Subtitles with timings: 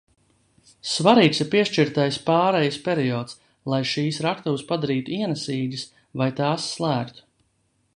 [0.91, 3.37] Svarīgs ir piešķirtais pārejas periods,
[3.75, 5.89] lai šīs raktuves padarītu ienesīgas
[6.23, 7.29] vai tās slēgtu.